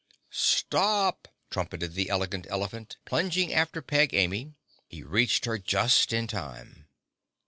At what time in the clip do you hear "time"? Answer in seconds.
6.25-6.87